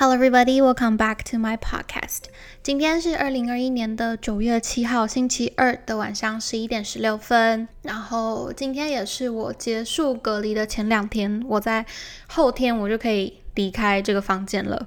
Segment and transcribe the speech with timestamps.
[0.00, 0.62] Hello, everybody.
[0.62, 2.26] Welcome back to my podcast.
[2.62, 7.66] 今天是二零二一年的九月七号，星期二的晚上十一点十六分。
[7.82, 11.84] 然后今天也是我结束隔离的前两天，我在
[12.28, 14.86] 后天我就可以离开这个房间了。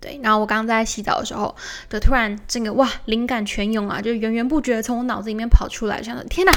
[0.00, 1.54] 对，然后我刚刚在洗澡的时候，
[1.90, 6.52] 就突然这个哇，灵感全涌啊，就源源不绝从我脑子里面跑出来，想说天哪，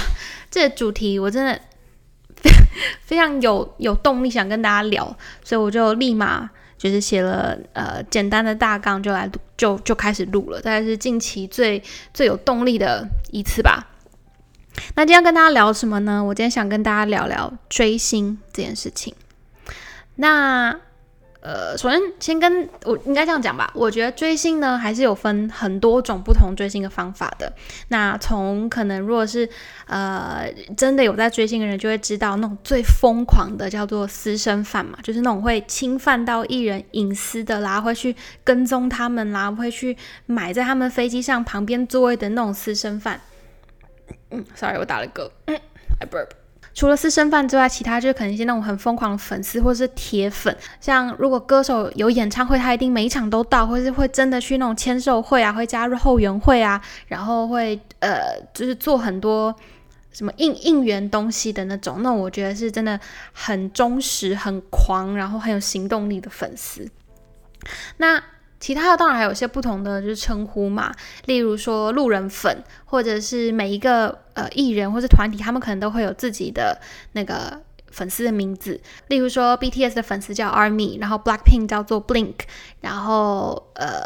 [0.50, 1.60] 这个主题我真的
[3.02, 6.50] 非 常有有动力想跟大家聊，所以我就立马。
[6.78, 11.82] 就是写了呃简单的大纲就来录就就开始录了，大概是近期最
[12.14, 13.88] 最有动力的一次吧。
[14.96, 16.24] 那今天跟大家聊什么呢？
[16.24, 19.14] 我今天想跟大家聊聊追星这件事情。
[20.16, 20.80] 那
[21.48, 27.50] 呃，首先先跟我应该这样讲吧，我觉得追星呢还是有分很多种不同追星的方法的。
[27.88, 29.50] 那从可能如果是
[29.86, 43.22] 呃真的有在追星的人，就会知道那种最疯狂的叫做私生饭嘛，就是那种会侵犯到艺人隐私的啦，会去跟踪他们啦，会去买在他们飞机上旁边座位的那种私生饭。
[44.32, 46.28] 嗯，sorry，我打了个， I burp。
[46.78, 59.52] 除了私生饭之外，其他就是可能一些那种很疯狂的粉丝或者是铁粉，像如果歌手有演唱会，他一定每一场都到，或是会真的去那种签售会啊，会加入后援会啊，然后会呃，就是做很多
[60.12, 63.00] 什么应应援东西的那种，那我觉得是真的
[63.34, 66.88] 很忠实、很狂，然后很有行动力的粉丝。
[67.98, 68.24] 那
[68.60, 70.92] 其他的当然还有些不同的就是称呼嘛，
[71.26, 76.80] 例如说路人粉，或者是每一个呃艺人或者团体，他们可能都会有自己的
[77.12, 77.62] 那个
[77.92, 78.82] 粉丝的名字。
[79.10, 82.36] 例如说 BTS 的粉丝叫 ARMY，然后 BLACKPINK 叫做 BLINK，
[82.82, 84.02] 然后呃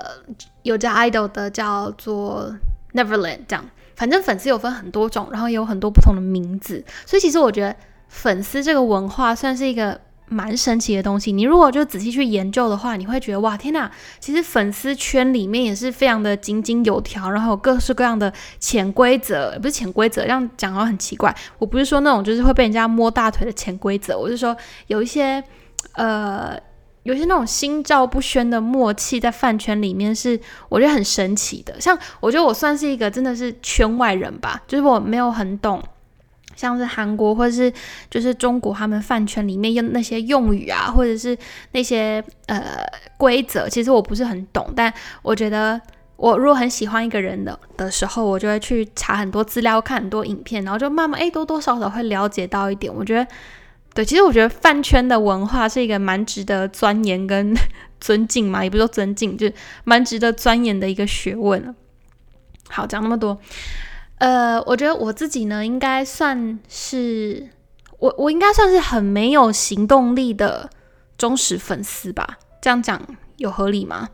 [0.63, 2.53] 有叫 IDOL 的叫做
[2.93, 3.65] Neverland，这样。
[3.95, 6.83] 反正粉丝有分很多种，然后也有很多不同的名字。
[7.05, 7.75] 所以其实我觉得
[8.09, 10.01] 粉丝这个文化算是一个。
[10.31, 13.91] 蛮神奇的东西，你如果就仔细去研究的话，你会觉得哇，天哪！
[14.21, 21.35] 其实粉丝圈里面也是非常的井井有条，然后有各式各样的潜规则，不是潜规则，这样讲好像很奇怪。
[21.59, 24.55] 我不是说那种就是会被人家摸大腿的潜规则，我是说
[24.87, 25.43] 有一些
[25.95, 26.57] 呃，
[27.03, 30.39] 有些那种心照不宣的默契在饭圈里面是
[30.69, 31.81] 我觉得很神奇的。
[31.81, 35.83] 像我觉得我算是一个真的是圈外人吧，就是我没有很懂。
[36.61, 37.73] 像是韩国或者是
[38.07, 41.35] 就是中国，他们饭圈里面用那些用语啊，或者是
[41.71, 42.85] 那些呃
[43.17, 44.71] 规则，其实我不是很懂。
[44.75, 45.81] 但我觉得，
[46.17, 52.93] 我如果很喜欢一个人的的时候，我就会去查很多资料，看很多影片，然后就慢慢哎多多少少会了解到一点。
[52.93, 53.27] 我觉得，
[53.95, 57.55] 对，其实我觉得饭圈的文化是一个蛮值得钻研跟
[57.99, 61.75] 尊敬嘛，也不说尊敬，就是蛮值得钻研的一个学问
[62.69, 63.35] 好，讲那么多。
[64.21, 67.49] 呃，我觉得我自己呢，应该算是
[67.97, 70.69] 我，我应该算是很没有行动力的
[71.17, 72.37] 忠实粉丝吧。
[72.61, 73.01] 这样讲
[73.37, 74.09] 有合理吗？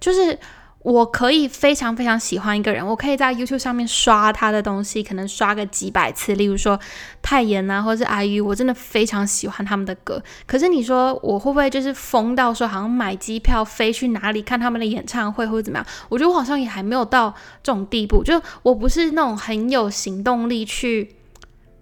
[0.00, 0.38] 就是。
[0.82, 6.34] 我可以非常非常喜欢一个人，我可以在 YouTube 上面刷他的东西，可能刷个几百次。
[6.34, 6.80] 例如说
[7.20, 10.22] 泰妍啊，或者是 IU，我真的非常喜欢他们的歌。
[10.46, 15.86] 可是你说我会不会就是疯到说好像买机票飞去哪里看他们的演唱会或者怎么样？
[16.08, 21.14] 我觉得我好像也还没有到这种地步，就我不是那种很有行动力去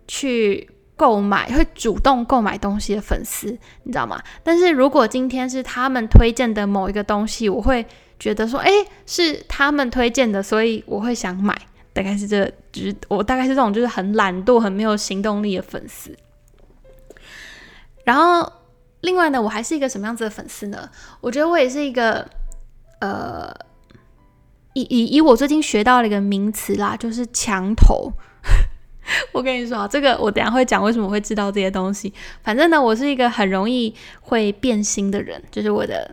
[0.08, 4.20] 去购买、会主动购买东西的粉丝，你知道吗？
[4.42, 7.86] 但是如果今天是他们推荐的某一个东西，我会。
[8.18, 8.70] 觉得说，哎，
[9.06, 11.56] 是他们推荐的，所以我会想买，
[11.92, 16.16] 大概是这，就是我大概是这种，就是很懒惰、很没有行动力的粉丝。
[18.04, 18.52] 然后，
[19.02, 20.90] 另外呢，我还是一个什么样子的粉丝呢？
[21.20, 22.28] 我觉得我也是一个，
[23.00, 23.54] 呃，
[24.72, 28.12] 以以以我最近学到了一个名词啦，就是墙头。
[29.32, 32.12] 我跟你说啊，这个我等下会讲为什么会知道这些东西。
[32.42, 36.10] 反正呢，我是一个很容易会变心的人，就是我的。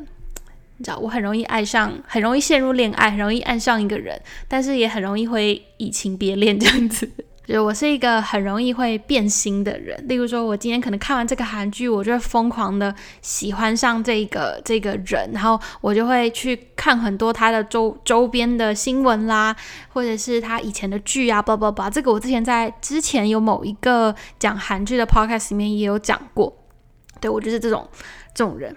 [0.77, 7.09] 你知道我很容易爱上，很容易陷入恋爱，很容易爱上一个人，但是也很容易会移情别恋这样子。
[7.47, 10.03] 就我是一个很容易会变心的人。
[10.07, 19.55] 例如说，我今天可能看完这个韩剧，我就会疯狂的喜欢上这个这个人，然后我就会去看很多他的周周边的新闻啦，
[19.89, 21.87] 或者是他以前的剧啊，叭叭叭。
[21.87, 26.51] 这个我之前在之前有某一个讲韩剧的 podcast 里面也有讲过。
[27.21, 27.87] 对我就是这种
[28.33, 28.75] 这种人。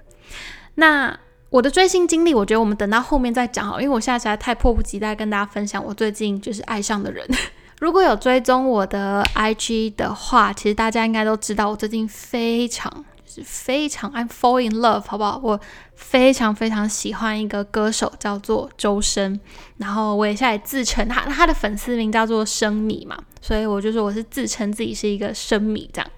[0.74, 1.18] 那。
[1.50, 7.26] 我的追星经历，我觉得我们等到后面再讲好，因为我现在实在太迫不及待跟大家分享我最近就是爱上的人。
[7.80, 12.92] 如果有追踪我的 IG 的话，其实大家应该都知道，我最近非常
[13.24, 15.40] 就是非常 I'm fall in love，好不好？
[15.42, 15.58] 我
[15.94, 19.40] 非常非常喜欢一个歌手叫做周深，
[19.78, 26.10] 然后我也现在自称他他的粉丝名叫做生米嘛，所以我就说我是自称自己是一个生米这样。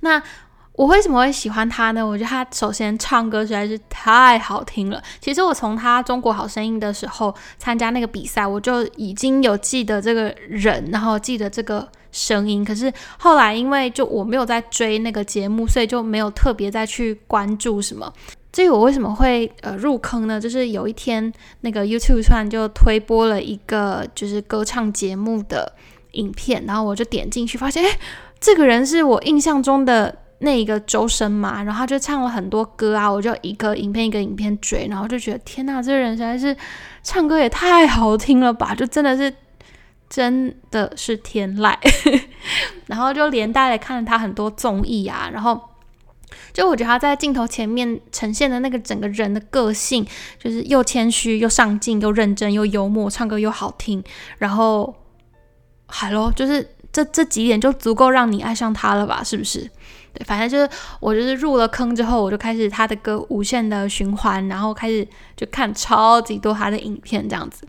[0.00, 0.20] 那
[0.80, 2.02] 我为什么会喜欢他呢？
[2.02, 5.02] 我觉得他首先唱歌实在是太好听了。
[5.20, 12.64] 其实我从他《中国好声音》的时候参加那个比赛，我就已经有记得这个人，然后记得这个声音。
[12.64, 18.10] 可是后来因为就我没有在追那个节目，所以就没有特别再去关注什么。
[18.50, 20.40] 至于我为什么会呃入坑呢？
[20.40, 21.30] 就是有一天
[21.60, 25.74] 那个 YouTube 突然就推播了一个就是歌唱节目的
[26.12, 27.98] 影片，然后我就点进去，发现哎，
[28.40, 30.16] 这个人是我印象中的。
[30.42, 36.56] 那一个周深嘛，然后他就唱了很多歌啊，我就一个影片一个影片追，然后就觉得天呐，这个人实在是
[37.02, 39.32] 唱歌也太好听了吧，就真的是
[40.08, 41.76] 真的是天籁。
[42.88, 45.60] 然后就连带的看了他很多综艺啊，然后
[46.54, 50.06] 就我觉得他在镜头前面呈现的那个整个人的个性，
[50.38, 54.02] 就是又谦虚又上进又认真又幽默，唱歌又好听，
[54.38, 54.94] 然后
[55.86, 59.70] 海咯，就是这这几点就足够让你爱上他了吧，是不是？
[60.12, 60.68] 对，反正就是
[61.00, 67.66] 我就是入了坑之后，我就开始他的歌无限的循环，然后开始就看超级多他的影片这样子。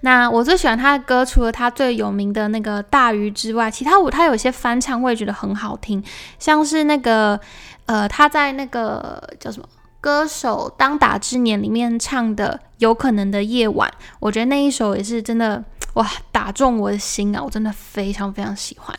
[0.00, 6.02] 那我最喜欢他的歌，除了他最有名的那个大鱼之外，其他我他有些翻唱我也觉得很好听，
[6.38, 7.40] 像是那个
[7.86, 9.66] 呃他在那个叫什么
[10.00, 15.62] 歌手当打之年里面唱的有可能的夜晚，我觉得那一首也是真的
[15.94, 18.94] 哇打中我的心啊，我真的非常非常喜欢。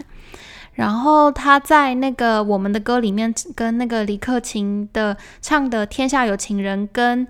[0.73, 7.27] 然后他在那个我们的歌里面，跟那个李克勤的唱的《天下有情人》跟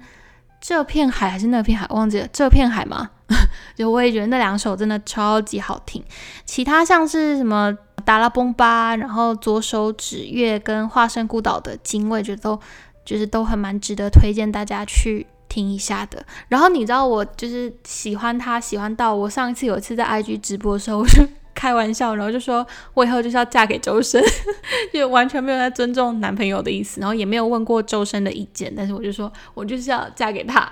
[0.61, 3.09] 这片海还是那片海，忘记了这片海吗？
[3.75, 6.01] 就我也觉得那两首真的超级好听。
[6.45, 7.75] 其他像是什么
[8.05, 12.57] 达拉崩吧，然后左手指月跟化身孤岛的金，我也觉得都
[13.03, 16.25] 就是都很蛮值得推荐大家去听一下的。
[16.47, 21.27] 然后你知道我就是喜欢他，喜欢到我上一次有一次在 IG 直播的时候，我就。
[21.53, 24.23] 开玩笑，然后就说我以后就是要嫁给周深，
[24.93, 30.71] 就完全没有在尊重男朋友的意思，然后也没有问过周深的意见，但是我就说我就是要嫁给他。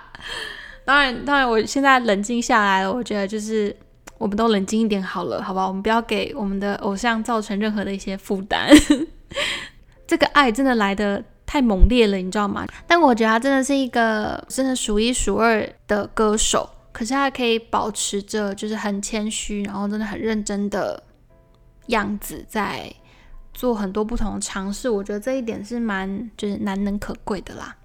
[0.83, 3.75] 当然，当然，我现在冷静下来了，我觉得就是
[4.17, 5.67] 我们都冷静一点好了，好吧？
[5.67, 8.69] 我们不要给我们的偶像造成任何的一些负担。
[10.07, 12.65] 这个爱真的来的太猛烈了，你知道吗？
[12.87, 16.67] 但我觉得他真的是一个真的数一数二的歌手。
[17.01, 21.01] 可是他可以保持着就是很谦虚，然后真的很认真的
[21.87, 22.93] 样子，在
[23.55, 24.87] 做很多不同的尝试。
[24.87, 27.75] 我觉得这一点是蛮就是难能可贵的啦。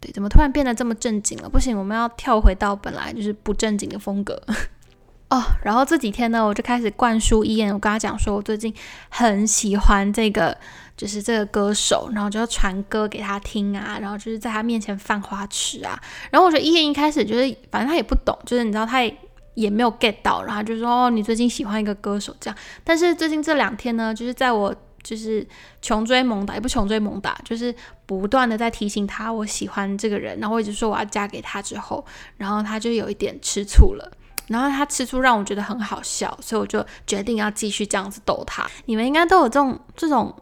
[0.00, 1.48] 对，怎么突然变得这么正经了？
[1.48, 4.40] 不行，我们要跳回到本来就是不正经的风格。
[5.30, 8.72] 哦，然后这几天呢，我就开始灌输伊言，我跟他讲说，我最近
[9.08, 10.56] 很喜欢这个，
[11.00, 15.98] 就是这个歌手，然后就要传歌给他听啊，然后就是在他面前犯花痴啊。
[16.30, 19.16] 然后我觉得伊言一开始就是，反正他也不懂，就是你知道他也
[19.54, 22.58] 也没有 get 到，然后就说哦，你最近喜欢一个歌手这样。
[22.84, 25.46] 但是最近这两天呢，就是在我就是
[25.80, 27.74] 穷追猛打，也不穷追猛打，就是
[28.04, 32.04] 不断的在提醒他我喜欢这个人，然后我一直说我要嫁给他之后，
[32.36, 34.12] 然后他就有一点吃醋了。
[34.48, 38.68] 然后他吃醋让我觉得很好笑，所以我就决定要继续这样子逗他。
[38.86, 40.34] 你们应该都有这种这种，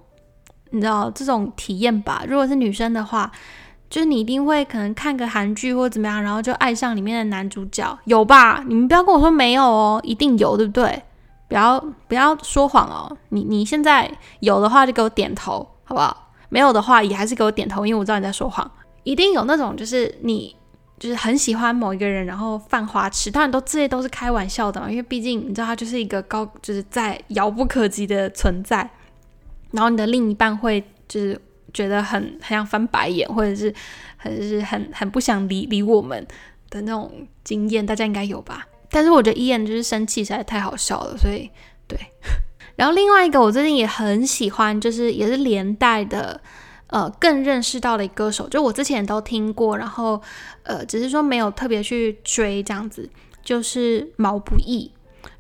[0.71, 2.25] 你知道这种体验吧？
[2.29, 3.31] 如果是女生的话，
[3.91, 8.65] 就是你一定会可能看个韩剧或者怎么样，然后就爱上里面的男主角，有吧？
[8.67, 11.03] 你们不要跟我说没有哦，一定有，对不对？
[11.49, 13.17] 不要不要说谎哦。
[13.31, 14.11] 你你现在
[14.41, 16.31] 有的话就给我点头，好不好？
[16.49, 18.71] 没有的话也还是给我点头，因为我知道你在说谎。
[19.05, 20.55] 一定有那种就是你。
[20.99, 28.91] 就是很喜欢某一个人，然后犯花痴，当然都这些都是开玩笑的嘛，因为毕竟你知道他就是一个高，就是在遥不可及的存在。
[29.71, 31.41] 然后你的另一半会就是
[31.73, 33.73] 觉得很很想翻白眼，或者是
[34.17, 36.27] 很是很很不想理理我们
[36.71, 38.67] 的那种经验，大家应该有吧？
[38.91, 41.51] 但是我觉得伊言就是生气实在太好笑了，所以
[41.87, 41.99] 对。
[42.77, 46.41] 然后另外一个我最近也很喜欢，就是也是连带的。
[46.91, 50.19] 呃，更认识到的歌手，就我之前都听过，然后
[50.63, 53.07] 呃，只是说没有特别去追这样子，
[53.45, 54.91] 就是毛不易。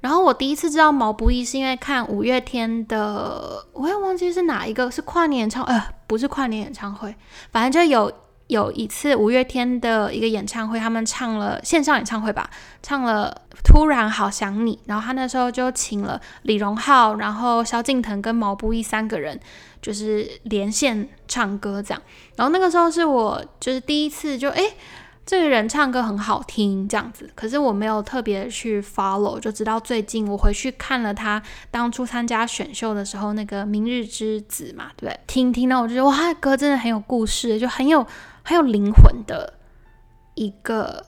[0.00, 7.14] 然后我第一次知道毛不易是因为看五月天的，我也忘记是哪一个，是跨年演唱，呃，不是跨年演唱会，
[7.50, 8.12] 反正就有
[8.46, 12.48] 有一次五月天的一个演唱会，他们唱了线上演唱会吧，
[12.82, 19.38] 唱了《突然好想你》，然后他那时候就请了李荣浩，然后萧敬腾跟毛不易三个人。
[19.80, 22.02] 就是连线唱歌这样，
[22.34, 24.74] 然后那个时候是我就是第一次就哎，
[25.28, 35.20] 这个人唱歌很好听这样子，可是我没有特别去 follow，就直到最近我回去看了他当初参加选秀的时候那个《明日之子》嘛，对不对？
[35.26, 38.06] 听听到我就觉得哇，歌真的很有故事，就很有
[38.42, 39.52] 很有灵魂的
[40.34, 41.04] 一个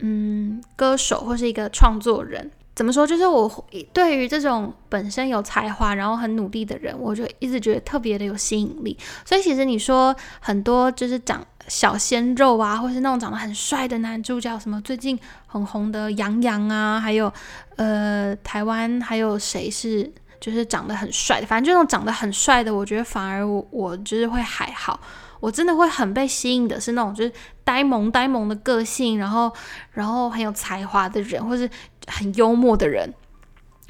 [0.00, 2.50] 嗯歌手或是一个创作人。
[2.74, 3.06] 怎么说？
[3.06, 8.98] 就是我对于这种本身有才华，然后很努力的人，我就一直觉得特别的有吸引力。
[9.24, 17.32] 所以其实你说很多就是长小鲜肉啊，或是那种长得很帅的男主角，什么最近很红的杨洋啊，还有
[17.76, 24.98] 呃台湾还有谁是就是长得很帅的，反正这种长得很帅的，我觉得反而我我就是会还好。
[25.40, 27.30] 我真的会很被吸引的是那种就是
[27.64, 29.52] 呆萌呆萌的个性，然后
[29.92, 31.68] 然后很有才华的人，或是
[32.06, 33.12] 很幽默的人。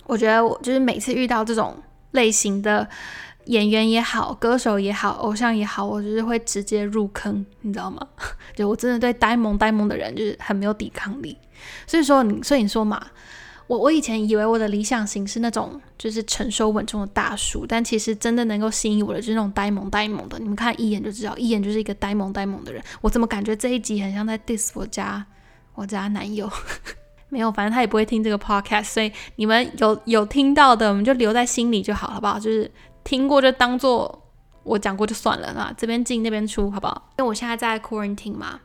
[0.07, 1.77] 我觉得我就是每次遇到这种
[2.13, 2.89] 类型的
[3.47, 8.07] 演员也好，歌手也好，偶像也好，我就是会直接入坑，你知道吗？
[8.55, 11.37] 就我真的对呆萌呆萌的人就是很没有抵抗力。
[11.87, 13.05] 所以说你，所以你说嘛。
[13.67, 20.39] 我我以前以为我的理想型是那种就是成熟稳重的大叔，但其实真的能够吸引我的就是那种呆萌呆萌的。
[20.39, 22.85] 你们看一眼就知道，一眼就是一个呆萌呆萌的人。
[23.01, 25.25] 我怎么感觉这一集很像在 diss 我家
[25.75, 26.47] 我家男友？
[27.35, 32.39] 没有，反正他也不会听这个 podcast，所以你们有有听到的，我们就留在心里就好，好不好？
[32.39, 32.71] 就是
[33.03, 34.23] 听过就当做
[34.63, 37.11] 我讲过就算了啊，这边进那边出，好不好？
[37.19, 38.61] 因为我现在在 quarantine 嘛。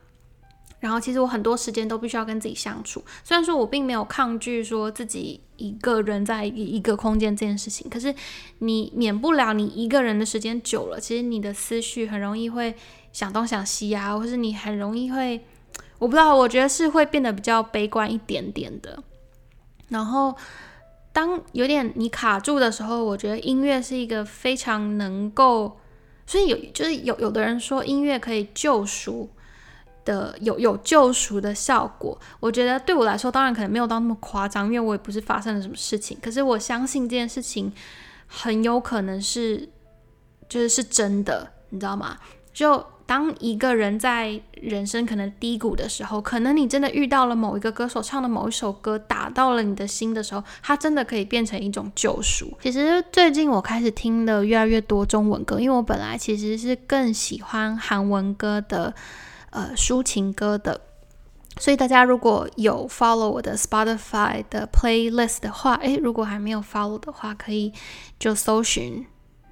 [0.79, 8.15] 然后其实我很多时间都必须要跟自己相处，虽然说我并没有抗拒说自己一个人在一一个空间这件事情，可是
[8.59, 12.73] 你免不了你一个人的时间久了，其实你的思绪很容易会
[13.11, 15.43] 想东想西啊，或是你很容易会，
[15.99, 18.97] 我不知道，我觉得是会变得比较悲观一点点的。
[19.89, 20.35] 然后
[21.13, 25.77] 当有点你卡住的时候，我觉得音乐是一个非常能够，
[26.25, 29.29] 所以有就是有有的人说音乐可以救赎。
[30.05, 36.17] 的有有救赎的效果，我觉得对我来说，当然可能没有到那么夸张，因为我也不是发生了什么事情。
[36.19, 37.71] 可是我相信这件事情
[38.25, 39.69] 很有可能是，
[40.47, 42.17] 就是是真的，你知道吗？
[42.53, 52.55] 就当一个人在人生可能低谷的时候，可能你真的遇到了某一个歌手唱的某一首歌，打到了你的心的时候，它真的可以变成一种救赎。
[52.61, 58.93] 其实最近我开始听的越来越多中文歌，因为我本来其实是更喜欢韩文歌的。
[59.51, 60.79] 呃，抒情歌的，
[61.59, 67.73] 所以大家如果有 follow 我的 Spotify 的 playlist 的话，诶，如果还没有 follow 的话，可以
[68.19, 69.03] 就搜寻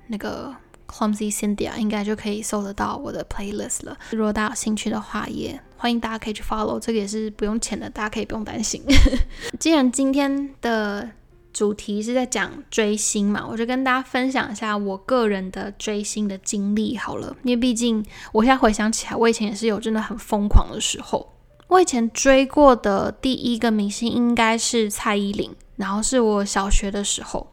[0.09, 0.55] 那个
[0.87, 3.97] Clumsy Cynthia，应该就可以搜得到我的 playlist 了。
[4.11, 8.81] 如果大家有兴趣的话，也欢迎大家可以去 follow，这个也是不用钱的，大家可以不用担心。
[9.59, 11.09] 既然今天的
[11.53, 17.35] 主题是在讲追星嘛，我就跟大家分享一下我个人的追星的经历好了。
[17.43, 21.33] 因为毕竟我现在回想起来，我以前也是有真的很疯狂的时候。
[21.67, 27.51] 我以前追过的第一个明星应该是蔡依林，然后是我小学的时候。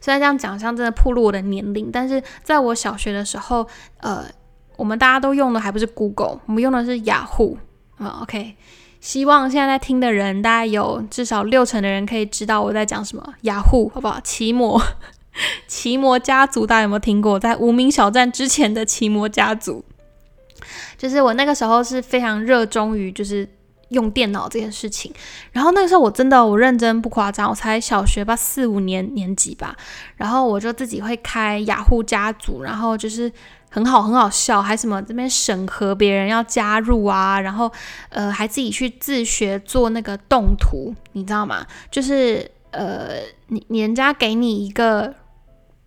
[0.00, 3.66] 虽然这样讲像真的暴露我的年龄，但是在我小学的时候，
[3.98, 4.24] 呃，
[4.76, 7.58] 我们大家都用的还不是 Google，我们用的是雅虎
[7.98, 8.20] 啊。
[8.22, 8.56] OK。
[9.00, 13.34] 希望现在在听的人，大概有至少六成的人可以知道我在讲什么。
[13.40, 14.20] 雅虎，好不好？
[14.20, 14.78] 奇摩，
[15.66, 17.40] 奇摩家族，大家有没有听过？
[17.40, 19.82] 在无名小站之前的奇摩家族，
[20.98, 23.48] 就是我那个时候是非常热衷于就是
[23.90, 25.12] 用电脑这件事情。
[25.52, 29.76] 然后那个时候我真的，我认真不夸张，我才小学吧，四五年年级吧。
[30.16, 33.30] 然后我就自己会开雅虎家族，然后就是。
[33.72, 37.70] 很好，很好笑，还什么这边审核别人要加入啊，然后
[38.08, 41.64] 呃还自己去自学做那个动图，你知道吗？
[41.88, 45.14] 就是呃你你人家给你一个。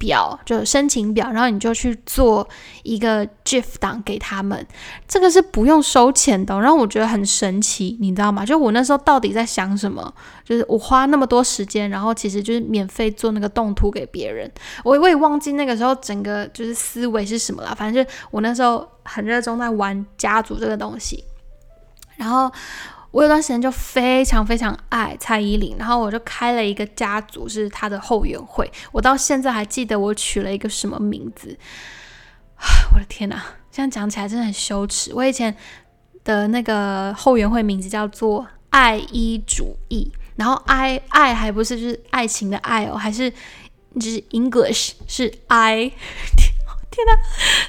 [0.03, 2.45] 表就申请表，然后你就去做
[2.83, 4.67] 一个 GIF 档给他们，
[5.07, 8.45] 这个是不用收钱的，然后我觉得很神奇，你知道吗？
[8.45, 10.13] 就我那时候到底在想什么？
[10.43, 14.51] 就是我花那么多时间，然后其实就是免费做那个动图给别人，
[14.83, 21.23] 我我也忘记那个时候整个就是思维是什么了，反正就我那时候很热衷在玩家族这个东西，
[22.17, 22.51] 然后。
[23.13, 28.69] 我有段时间就非常非常爱蔡依林，然后我就开了一个家族，是她的后援会。
[28.91, 31.55] 我到现在还记得我取了一个什么名字，
[32.91, 33.39] 我的天哪！
[33.71, 35.13] 这样讲起来真的很羞耻。
[35.13, 35.55] 我以前
[36.23, 45.91] 的那个后援会名字叫做“爱依主义”，然后爱爱还不是就是爱情的爱哦，还是就是 English 是 I。
[46.89, 47.17] 天哪，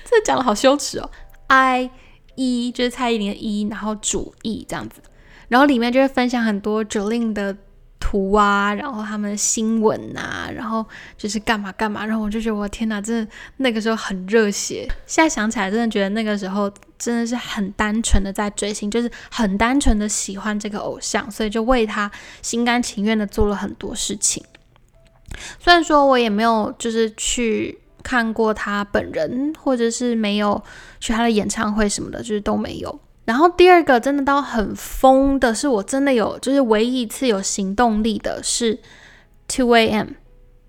[0.05, 1.11] 这讲的好羞耻哦
[1.49, 1.91] ！！“i
[2.35, 5.03] 一就是蔡依林的一，然后主义这样子。
[5.49, 7.57] 然后里面就会分享很多 Jolin 的
[7.99, 10.85] 图啊，然后他们的新闻啊，然后
[11.17, 14.87] 就是干嘛干嘛，然后我就觉得我天哪，真的那个时候很热血。
[15.07, 22.11] 现在想起来，真的觉得那个时候真的是很单纯的在追星，就是很单纯的喜欢这个偶像，所以就为他
[22.43, 24.45] 心甘情愿的做了很多事情。
[25.59, 30.63] 虽然说我也没有就是去看过他本人，或者是没有
[31.01, 33.01] 去他的演唱会什么的，就是都没有。
[33.25, 38.79] 然后第二个真的到很疯的是，我真的有就是唯一一次有行动力的是
[39.49, 40.09] Two A.M。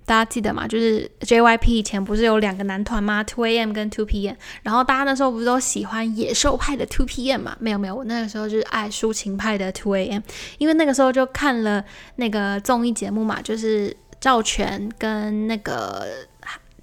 [0.08, 0.68] 大家记得吗？
[0.68, 4.36] 就是 JYP 以前不是有两个男团吗？Two A.M 跟 Two P.M。
[4.62, 7.58] 然后大家那时候不是都喜欢野兽派的 Two P.M 嘛？
[7.60, 10.22] 没有没有，我那个时候就是爱抒情派的 Two A.M。
[10.60, 11.84] 因为那个时候就看了
[12.18, 16.06] 那个综艺节目嘛，就是赵权跟那个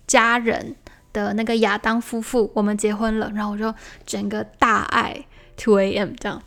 [0.08, 0.74] 家人
[1.12, 3.72] 的那个亚当夫妇，我们结婚了，然后我就
[4.04, 5.24] 整个大爱
[5.56, 6.42] Two A.M 这样。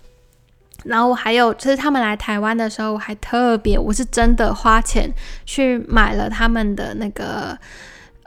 [0.84, 5.12] 然后还有，就是他们来台湾的时候，我还特别，我是真的花钱
[5.46, 7.58] 去买了他们的那个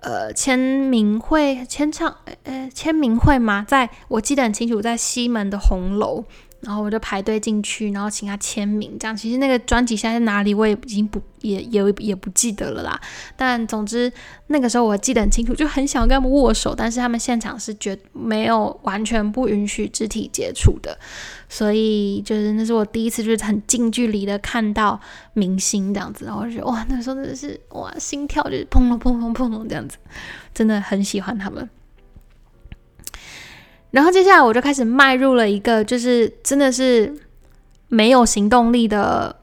[0.02, 6.24] 呃签名会签唱呃签名会吗，在我记得很清楚，在西门的红楼。
[6.60, 13.00] 然后我就排队进去，然后请他签名，这样其实那个专辑现在在哪里，我也已经不也也也不记得了啦。
[13.36, 14.12] 但总之
[14.48, 20.98] 那个时候我记得很清楚，就很想跟他们握手，但是他们现场是绝没有完全不允许肢体接触的，
[21.48, 25.00] 所以就是那是我第一次就是很近距离的看到
[25.34, 29.96] 明星这样子，然后我觉得哇，那时候真的是哇，心跳就是砰砰砰砰砰砰这样子，
[30.52, 31.70] 真的很喜欢他们。
[33.90, 37.14] 然后接下来我就开始迈入了一个，就是真的是
[37.88, 39.34] 没有行动力的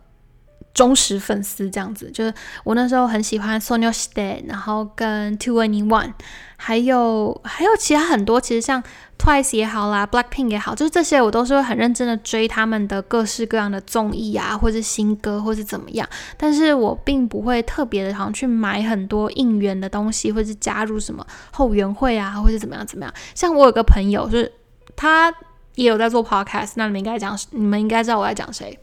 [0.75, 2.11] 忠实粉丝，这样子。
[2.11, 2.31] 就是
[2.63, 6.13] 我那时候很喜欢 Sonia Stay，然后跟 Two Any One，
[6.57, 8.83] 还有还有其他很多，其实像。
[9.17, 16.07] Twice 也好啦，Blackpink 也好，就是这些我都是会很认真的追他们的各式各样的综艺啊，或是新歌，或是怎么样。
[16.35, 23.13] 但是我并不会特别的，好去买很多应援的东西，或是加入什么后援会啊，或是怎么样怎么样。
[23.33, 24.51] 像我有个朋友，就是
[24.97, 25.33] 他
[25.75, 28.77] 也有在做 Podcast，那你们应该讲，你们应该知道我在讲谁。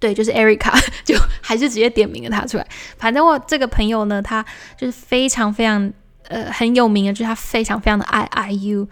[0.00, 0.72] 对，就是 Erica，
[1.04, 2.66] 就还是直接点名了他出来。
[2.98, 4.44] 反正我这个朋友呢，他
[4.76, 5.92] 就是非常非常
[6.28, 8.88] 呃很有名的，就是他非常非常的爱 IU。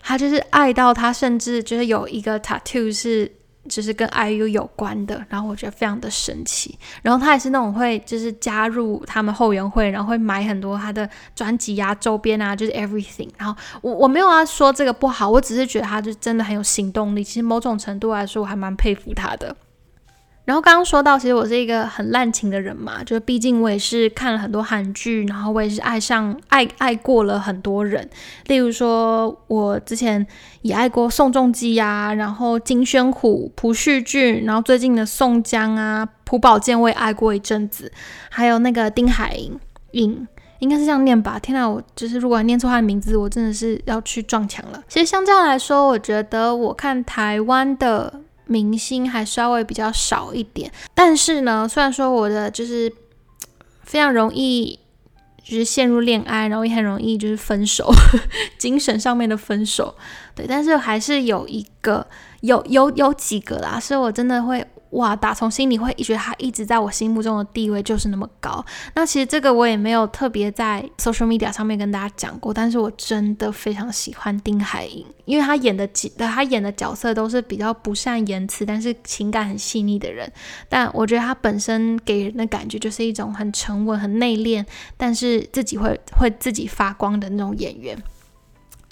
[0.00, 3.28] 他就是爱到他，甚至就是有一个 tattoo 是
[3.68, 6.78] 就是跟 IU 有关的，然后我觉得非常的神奇。
[7.02, 13.28] 然后他也是那种会就是加入他们后援会，然后会买很多他的专辑啊、周边啊，就是 everything。
[13.36, 17.24] 然后我我没有要说这个不好，我只是觉得他就真的很有行动力。
[17.24, 19.56] 其实某种程度来说，我还蛮佩服他的。
[20.46, 28.08] 然后刚刚说到，其实我是一个很滥情的人嘛，就是毕竟我也是看了很多韩剧，然后我也是爱上爱爱过了很多人，
[28.46, 30.24] 例如说我之前
[30.62, 37.90] 也爱过宋仲基呀，然后金宣虎、朴叙俊，然后最近的宋江啊、朴宝剑我也爱过一阵子，
[38.30, 39.58] 还有那个丁海寅，
[39.90, 40.28] 寅
[40.60, 41.40] 应该是这样念吧？
[41.40, 44.80] 天呐，我就是如果念错他的名字，我真的是要去撞墙了。
[44.86, 48.20] 其实相较来说，我觉得我看台湾的。
[48.46, 52.92] 明星还稍微比较少一点，但是呢，虽然说我的就是
[53.82, 54.78] 非常容易
[55.42, 57.92] 就是陷入恋爱，然后也很容易就是分手，
[58.58, 59.94] 精神上面的分手，
[60.34, 62.06] 对，但是还是有一个
[62.40, 64.66] 有有有几个啦，所以我真的会。
[64.90, 68.64] 哇，打从心里会觉得他一直在我心目中的地位就是那么高。
[68.94, 80.32] 那其实这个我也没有特别在 social media 上面跟大家讲过，但是我真的非常喜欢丁海寅，因为他演的角，他演的角色都是比较不善言辞，但是情感很细腻的人。
[80.68, 84.64] 但我觉得他本身给人的感觉就是一种很沉稳、很内敛，
[84.96, 87.98] 但是自己会会自己发光的那种演员。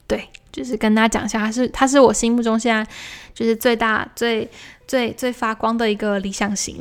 [0.07, 2.87] 对，就是跟大家讲一下，他是他是我心目中现在
[3.33, 4.51] 就是最大最。
[4.87, 6.79] 最最发光的一个理想型，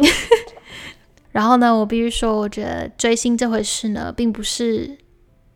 [1.31, 4.97] 然后呢，我必须说，我觉得追星这回事呢，并不是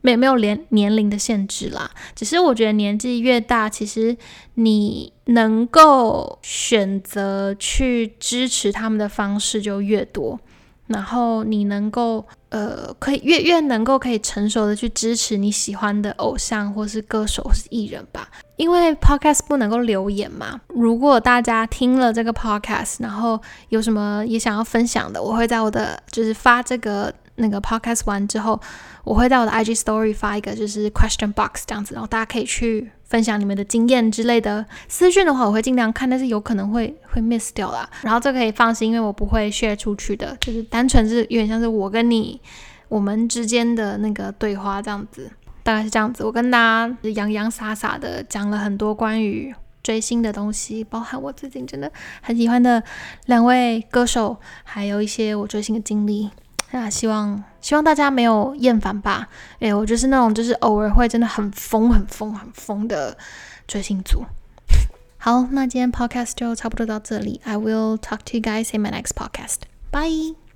[0.01, 4.15] 没没有年年龄的限制啦，只是我觉得年纪越大，其实
[4.55, 10.39] 你能够选择去支持他们的方式就越多。
[10.87, 20.59] 然后你能够，呃，可以越越能够可以成熟的去支持你喜欢的偶像或是歌手或是艺人吧，因为 podcast 不能够留言嘛。
[20.67, 27.13] 如果大家听了这个 podcast，然后有什么也想要分享的，我会在我的就是发这个。
[27.39, 28.59] 那个 podcast 完之后，
[29.03, 34.65] 我会在我的 IG story 发一个就是 question box 这样子，然后大家可以去分享你们的经验之类的。
[34.87, 37.87] 私讯的话，我会尽量看，但是有可能会会 miss 掉啦。
[38.01, 42.41] 然后这可以放心，因为我不会 share 出去的，就是单纯是有点像是我跟你
[42.89, 45.29] 我们之间的那个对话这样子，
[45.67, 46.23] 大概是这样子。
[46.23, 49.53] 我跟大家洋洋洒洒的讲了很多关于
[49.83, 52.81] 追星的东西，包含我最近真的很喜欢的
[53.25, 56.31] 两位歌手，还有一些我追星的经历。
[56.71, 59.27] 那希望希望大家没有厌烦吧？
[59.59, 63.17] 哎，我就是那种就是偶尔会真的很疯、很疯、很疯的
[63.67, 64.23] 追星族。
[65.17, 67.41] 好，那今天 podcast 就差不多到这里。
[67.43, 69.63] I will talk to you guys in my next podcast.
[69.91, 70.46] Bye.